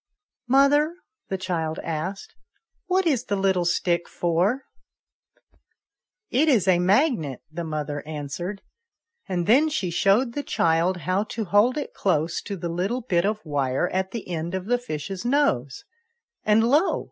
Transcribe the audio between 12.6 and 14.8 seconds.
little bit of wire at the end of the